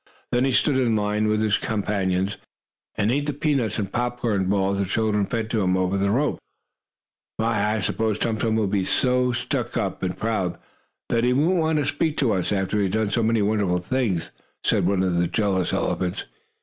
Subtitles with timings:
[0.31, 2.39] Then he stood in line with his companions,
[2.95, 6.39] and ate the peanuts and popcorn balls the children fed to him over the ropes.
[7.37, 10.57] "My, I s'pose Tum Tum will be so stuck up, and proud,
[11.09, 13.77] that he won't want to speak to us, after he has done so many wonderful
[13.77, 14.31] things,"
[14.63, 16.25] said one of the jealous elephants.